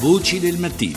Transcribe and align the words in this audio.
Voci 0.00 0.38
del 0.38 0.58
mattino. 0.58 0.96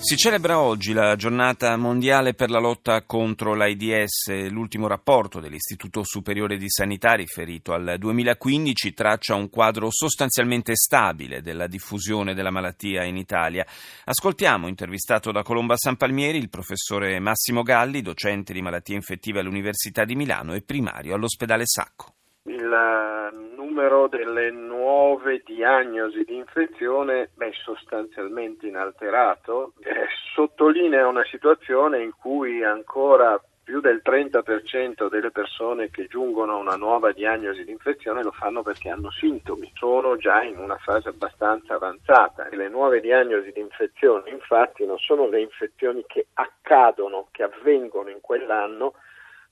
Si 0.00 0.16
celebra 0.16 0.60
oggi 0.60 0.94
la 0.94 1.14
giornata 1.14 1.76
mondiale 1.76 2.32
per 2.32 2.48
la 2.48 2.58
lotta 2.58 3.02
contro 3.02 3.54
l'AIDS. 3.54 4.48
L'ultimo 4.48 4.86
rapporto 4.86 5.38
dell'Istituto 5.38 6.04
Superiore 6.04 6.56
di 6.56 6.70
Sanità 6.70 7.12
riferito 7.12 7.74
al 7.74 7.96
2015 7.98 8.94
traccia 8.94 9.34
un 9.34 9.50
quadro 9.50 9.88
sostanzialmente 9.90 10.74
stabile 10.74 11.42
della 11.42 11.66
diffusione 11.66 12.32
della 12.32 12.50
malattia 12.50 13.04
in 13.04 13.18
Italia. 13.18 13.66
Ascoltiamo, 14.06 14.66
intervistato 14.66 15.32
da 15.32 15.42
Colomba 15.42 15.76
San 15.76 15.96
Palmieri, 15.96 16.38
il 16.38 16.48
professore 16.48 17.20
Massimo 17.20 17.60
Galli, 17.60 18.00
docente 18.00 18.54
di 18.54 18.62
malattie 18.62 18.96
infettive 18.96 19.40
all'Università 19.40 20.06
di 20.06 20.14
Milano 20.14 20.54
e 20.54 20.62
primario 20.62 21.14
all'ospedale 21.14 21.64
Sacco. 21.66 22.14
Il 22.44 23.52
numero 23.54 24.08
delle 24.08 24.50
nuove 24.50 25.42
diagnosi 25.44 26.24
di 26.24 26.34
infezione 26.34 27.30
è 27.38 27.50
sostanzialmente 27.52 28.66
inalterato, 28.66 29.74
eh, 29.78 30.08
sottolinea 30.34 31.06
una 31.06 31.24
situazione 31.24 32.02
in 32.02 32.12
cui 32.16 32.64
ancora 32.64 33.40
più 33.62 33.80
del 33.80 34.02
30% 34.04 35.08
delle 35.08 35.30
persone 35.30 35.88
che 35.90 36.06
giungono 36.08 36.54
a 36.54 36.56
una 36.56 36.74
nuova 36.74 37.12
diagnosi 37.12 37.64
di 37.64 37.70
infezione 37.70 38.22
lo 38.22 38.32
fanno 38.32 38.62
perché 38.62 38.88
hanno 38.88 39.10
sintomi, 39.12 39.70
sono 39.74 40.16
già 40.16 40.42
in 40.42 40.58
una 40.58 40.76
fase 40.78 41.10
abbastanza 41.10 41.74
avanzata. 41.74 42.48
Le 42.50 42.68
nuove 42.68 43.00
diagnosi 43.00 43.52
di 43.52 43.60
infezione 43.60 44.30
infatti 44.30 44.84
non 44.84 44.98
sono 44.98 45.28
le 45.28 45.40
infezioni 45.42 46.04
che 46.08 46.26
accadono, 46.34 47.28
che 47.30 47.44
avvengono 47.44 48.10
in 48.10 48.20
quell'anno, 48.20 48.94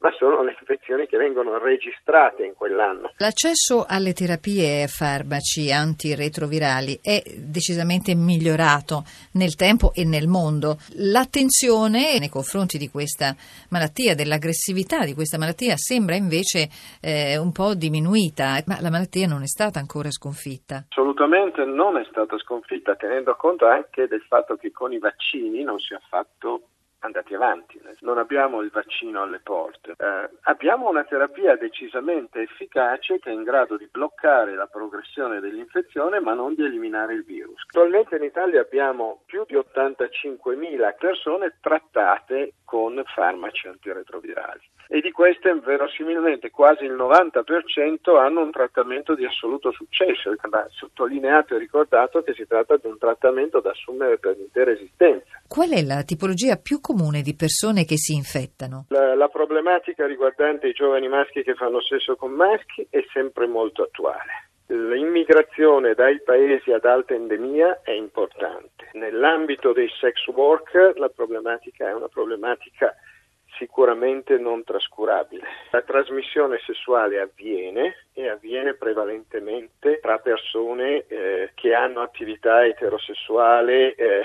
ma 0.00 0.10
sono 0.18 0.42
le 0.42 0.56
infezioni 0.58 1.06
che 1.06 1.16
vengono 1.16 1.58
registrate 1.58 2.44
in 2.44 2.54
quell'anno. 2.54 3.12
L'accesso 3.18 3.84
alle 3.86 4.12
terapie 4.12 4.82
e 4.82 4.86
farmaci 4.88 5.70
antiretrovirali 5.70 6.98
è 7.02 7.22
decisamente 7.36 8.14
migliorato 8.14 9.04
nel 9.32 9.56
tempo 9.56 9.92
e 9.94 10.04
nel 10.04 10.26
mondo. 10.26 10.78
L'attenzione 10.96 12.18
nei 12.18 12.28
confronti 12.28 12.78
di 12.78 12.88
questa 12.88 13.34
malattia, 13.68 14.14
dell'aggressività 14.14 15.04
di 15.04 15.14
questa 15.14 15.38
malattia, 15.38 15.76
sembra 15.76 16.14
invece 16.16 16.68
eh, 17.00 17.36
un 17.36 17.52
po' 17.52 17.74
diminuita, 17.74 18.62
ma 18.66 18.80
la 18.80 18.90
malattia 18.90 19.26
non 19.26 19.42
è 19.42 19.46
stata 19.46 19.78
ancora 19.78 20.10
sconfitta. 20.10 20.84
Assolutamente 20.88 21.64
non 21.64 21.98
è 21.98 22.06
stata 22.08 22.38
sconfitta, 22.38 22.96
tenendo 22.96 23.34
conto 23.36 23.66
anche 23.66 24.08
del 24.08 24.24
fatto 24.26 24.56
che 24.56 24.72
con 24.72 24.92
i 24.92 24.98
vaccini 24.98 25.62
non 25.62 25.78
si 25.78 25.92
è 25.92 25.98
fatto 26.08 26.69
andati 27.00 27.34
avanti, 27.34 27.80
non 28.00 28.18
abbiamo 28.18 28.60
il 28.60 28.70
vaccino 28.70 29.22
alle 29.22 29.40
porte, 29.40 29.94
eh, 29.96 30.30
abbiamo 30.42 30.88
una 30.88 31.04
terapia 31.04 31.56
decisamente 31.56 32.40
efficace 32.40 33.18
che 33.18 33.30
è 33.30 33.32
in 33.32 33.42
grado 33.42 33.76
di 33.76 33.88
bloccare 33.90 34.54
la 34.54 34.66
progressione 34.66 35.40
dell'infezione 35.40 36.20
ma 36.20 36.34
non 36.34 36.54
di 36.54 36.64
eliminare 36.64 37.14
il 37.14 37.24
virus. 37.24 37.62
Attualmente 37.66 38.16
in 38.16 38.24
Italia 38.24 38.60
abbiamo 38.60 39.22
più 39.26 39.44
di 39.46 39.54
85.000 39.54 40.94
persone 40.98 41.56
trattate 41.60 42.54
con 42.70 43.02
farmaci 43.04 43.66
antiretrovirali 43.66 44.62
e 44.86 45.00
di 45.00 45.10
queste 45.10 45.52
verosimilmente 45.54 46.50
quasi 46.50 46.84
il 46.84 46.92
90% 46.92 48.16
hanno 48.16 48.42
un 48.42 48.52
trattamento 48.52 49.16
di 49.16 49.24
assoluto 49.24 49.72
successo, 49.72 50.32
va 50.48 50.66
sottolineato 50.70 51.56
e 51.56 51.58
ricordato 51.58 52.22
che 52.22 52.32
si 52.32 52.46
tratta 52.46 52.76
di 52.76 52.86
un 52.86 52.96
trattamento 52.96 53.60
da 53.60 53.70
assumere 53.70 54.18
per 54.18 54.36
l'intera 54.36 54.70
esistenza. 54.70 55.42
Qual 55.48 55.70
è 55.70 55.82
la 55.82 56.04
tipologia 56.04 56.56
più 56.56 56.80
comune 56.80 57.22
di 57.22 57.34
persone 57.34 57.84
che 57.84 57.96
si 57.96 58.14
infettano? 58.14 58.86
La, 58.90 59.16
la 59.16 59.28
problematica 59.28 60.06
riguardante 60.06 60.68
i 60.68 60.72
giovani 60.72 61.08
maschi 61.08 61.42
che 61.42 61.54
fanno 61.54 61.80
sesso 61.80 62.14
con 62.14 62.30
maschi 62.30 62.86
è 62.88 63.04
sempre 63.12 63.48
molto 63.48 63.82
attuale. 63.82 64.49
L'immigrazione 64.72 65.94
dai 65.94 66.20
paesi 66.22 66.70
ad 66.70 66.84
alta 66.84 67.12
endemia 67.12 67.80
è 67.82 67.90
importante. 67.90 68.90
Nell'ambito 68.92 69.72
dei 69.72 69.88
sex 70.00 70.24
worker 70.28 70.96
la 70.96 71.08
problematica 71.08 71.88
è 71.88 71.92
una 71.92 72.06
problematica 72.06 72.94
sicuramente 73.58 74.38
non 74.38 74.62
trascurabile. 74.62 75.42
La 75.72 75.82
trasmissione 75.82 76.60
sessuale 76.64 77.18
avviene 77.18 78.06
e 78.12 78.28
avviene 78.28 78.74
prevalentemente 78.74 79.98
tra 80.00 80.18
persone 80.18 81.04
eh, 81.08 81.50
che 81.54 81.74
hanno 81.74 82.00
attività 82.02 82.64
eterosessuale 82.64 83.96
eh, 83.96 84.22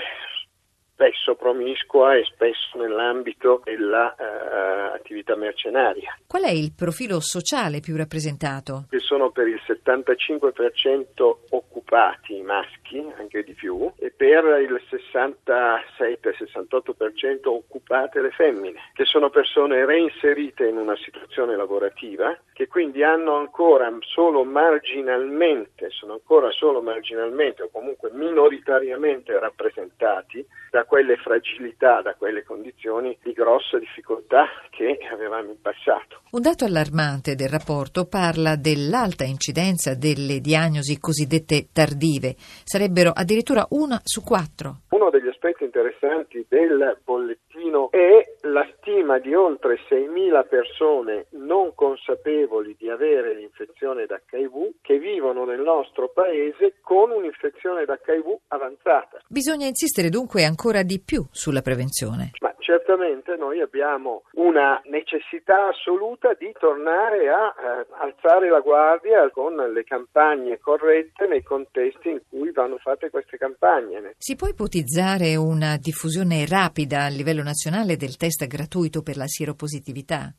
spesso 0.96 1.34
promiscua 1.34 2.16
e 2.16 2.24
spesso 2.24 2.78
nell'ambito 2.78 3.60
dell'attività 3.64 5.32
eh, 5.32 5.36
uh, 5.36 5.38
mercenaria. 5.38 6.18
Qual 6.26 6.42
è 6.42 6.50
il 6.50 6.72
profilo 6.74 7.20
sociale 7.20 7.80
più 7.80 7.96
rappresentato? 7.96 8.86
Sono 9.06 9.30
per 9.30 9.46
il 9.46 9.60
75% 9.64 11.36
occupati 11.50 12.25
maschi, 12.46 13.04
anche 13.18 13.42
di 13.42 13.52
più, 13.52 13.92
e 13.98 14.10
per 14.10 14.44
il 14.62 14.80
67-68% 14.88 17.48
occupate 17.48 18.22
le 18.22 18.30
femmine, 18.30 18.80
che 18.94 19.04
sono 19.04 19.28
persone 19.28 19.84
reinserite 19.84 20.66
in 20.66 20.76
una 20.76 20.96
situazione 20.96 21.56
lavorativa, 21.56 22.38
che 22.54 22.68
quindi 22.68 23.02
hanno 23.02 23.34
ancora 23.36 23.92
solo 24.00 24.44
marginalmente, 24.44 25.90
sono 25.90 26.14
ancora 26.14 26.50
solo 26.52 26.80
marginalmente 26.80 27.64
o 27.64 27.68
comunque 27.70 28.10
minoritariamente 28.12 29.38
rappresentati 29.38 30.46
da 30.70 30.84
quelle 30.84 31.16
fragilità, 31.16 32.02
da 32.02 32.14
quelle 32.14 32.44
condizioni 32.44 33.18
di 33.22 33.32
grossa 33.32 33.78
difficoltà 33.78 34.46
che 34.70 34.98
avevamo 35.10 35.50
in 35.50 35.60
passato. 35.60 36.22
Un 36.30 36.42
dato 36.42 36.64
allarmante 36.64 37.34
del 37.34 37.48
rapporto 37.48 38.06
parla 38.06 38.56
dell'alta 38.56 39.24
incidenza 39.24 39.94
delle 39.94 40.40
diagnosi 40.40 40.98
cosiddette 40.98 41.68
tardive, 41.72 42.35
sarebbero 42.38 43.12
addirittura 43.14 43.66
una 43.70 44.00
su 44.04 44.22
quattro. 44.22 44.82
Uno 44.90 45.10
degli 45.10 45.28
aspetti 45.28 45.64
interessanti 45.64 46.44
del 46.48 46.98
bollettino 47.04 47.90
è 47.90 48.36
la 48.42 48.66
stima 48.76 49.18
di 49.18 49.34
oltre 49.34 49.78
6.000 49.88 50.48
persone 50.48 51.26
non 51.30 51.74
consapevoli 51.74 52.76
di 52.78 52.88
avere 52.88 53.34
l'infezione 53.34 54.06
d'HIV 54.06 54.74
che 54.80 54.98
vivono 54.98 55.44
nel 55.44 55.60
nostro 55.60 56.10
paese 56.12 56.74
con 56.80 57.10
un'infezione 57.10 57.84
d'HIV 57.84 58.38
avanzata. 58.48 59.20
Bisogna 59.28 59.66
insistere 59.66 60.08
dunque 60.08 60.44
ancora 60.44 60.82
di 60.82 61.00
più 61.00 61.24
sulla 61.30 61.62
prevenzione. 61.62 62.30
Ma 62.40 62.45
certamente 62.66 63.36
noi 63.36 63.60
abbiamo 63.60 64.24
una 64.32 64.82
necessità 64.86 65.68
assoluta 65.68 66.34
di 66.34 66.50
tornare 66.58 67.28
a 67.28 67.54
eh, 67.54 67.86
alzare 68.02 68.50
la 68.50 68.58
guardia 68.58 69.30
con 69.30 69.54
le 69.54 69.84
campagne 69.84 70.58
corrette 70.58 71.28
nei 71.28 71.44
contesti 71.44 72.10
in 72.10 72.20
cui 72.28 72.50
vanno 72.50 72.78
fatte 72.78 73.08
queste 73.08 73.38
campagne. 73.38 74.14
Si 74.18 74.34
può 74.34 74.48
ipotizzare 74.48 75.36
una 75.36 75.76
diffusione 75.76 76.44
rapida 76.44 77.04
a 77.04 77.08
livello 77.08 77.44
nazionale 77.44 77.96
del 77.96 78.16
test 78.16 78.44
gratuito 78.48 79.02
per 79.02 79.16
la 79.16 79.28
sieropositività? 79.28 80.34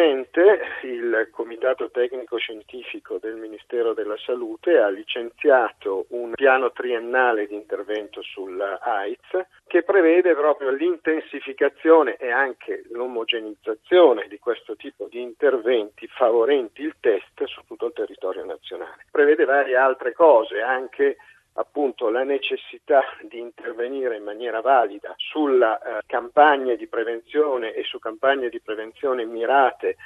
Recentemente 0.00 0.60
il 0.84 1.28
Comitato 1.30 1.90
Tecnico 1.90 2.38
Scientifico 2.38 3.18
del 3.18 3.34
Ministero 3.34 3.92
della 3.92 4.16
Salute 4.16 4.78
ha 4.78 4.88
licenziato 4.88 6.06
un 6.10 6.30
piano 6.32 6.72
triennale 6.72 7.46
di 7.46 7.54
intervento 7.54 8.22
sulla 8.22 8.80
AIDS 8.80 9.46
che 9.66 9.82
prevede 9.82 10.34
proprio 10.34 10.70
l'intensificazione 10.70 12.16
e 12.16 12.30
anche 12.30 12.84
l'omogenizzazione 12.92 14.26
di 14.28 14.38
questo 14.38 14.74
tipo 14.74 15.06
di 15.10 15.20
interventi 15.20 16.06
favorenti 16.06 16.80
il 16.80 16.94
test 16.98 17.44
su 17.44 17.60
tutto 17.66 17.84
il 17.84 17.92
territorio 17.92 18.46
nazionale. 18.46 19.04
Prevede 19.10 19.44
varie 19.44 19.76
altre 19.76 20.14
cose, 20.14 20.62
anche 20.62 21.18
appunto 21.54 22.08
la 22.08 22.22
necessità 22.22 23.02
di 23.28 23.38
intervenire 23.38 24.16
in 24.16 24.22
maniera 24.22 24.60
valida 24.60 25.14
sulla 25.16 25.78
eh, 25.78 26.02
campagne 26.06 26.76
di 26.76 26.86
prevenzione 26.86 27.74
e 27.74 27.82
su 27.84 27.98
campagne 27.98 28.48
di 28.48 28.60
prevenzione 28.60 29.24
mirate 29.24 29.96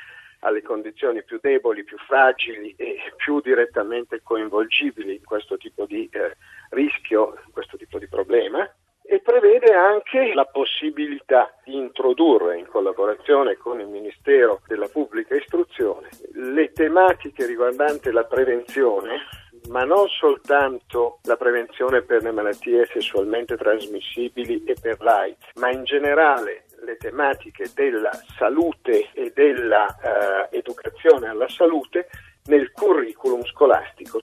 alle 0.41 0.62
condizioni 0.62 1.22
più 1.22 1.38
deboli, 1.41 1.84
più 1.84 1.97
fragili 1.99 2.75
e 2.77 3.12
più 3.16 3.41
direttamente 3.41 4.21
coinvolgibili 4.22 5.16
in 5.16 5.25
questo 5.25 5.56
tipo 5.56 5.87
di 5.87 6.09
eh, 6.12 6.37
rischio, 6.71 7.38
in 7.46 7.52
questo 7.52 7.76
tipo 7.76 7.99
di 7.99 8.08
problema 8.08 8.69
e 9.06 9.20
prevede 9.20 9.75
anche 9.75 10.32
la 10.32 10.46
possibilità 10.46 11.55
di 11.62 11.76
introdurre 11.76 12.58
in 12.58 12.67
collaborazione 12.67 13.56
con 13.56 13.79
il 13.79 13.87
Ministero 13.87 14.62
della 14.67 14.88
Pubblica 14.88 15.37
Istruzione 15.37 16.08
le 16.32 16.73
tematiche 16.73 17.44
riguardanti 17.44 18.11
la 18.11 18.25
prevenzione 18.25 19.20
ma 19.69 19.84
non 19.84 20.08
soltanto 20.08 21.19
la 21.22 21.37
prevenzione 21.37 22.02
per 22.02 22.22
le 22.22 22.32
malattie 22.32 22.87
sessualmente 22.87 23.56
trasmissibili 23.56 24.64
e 24.64 24.75
per 24.81 25.00
l'AIDS, 25.00 25.52
ma 25.55 25.70
in 25.70 25.84
generale 25.84 26.66
le 26.84 26.96
tematiche 26.96 27.70
della 27.75 28.11
salute 28.37 29.11
e 29.14 29.32
dell'educazione 29.34 31.26
eh, 31.26 31.31
alla 31.31 31.49
salute 31.49 32.08
nel 32.44 32.70
curriculum 32.72 33.43
scolastico. 33.44 34.20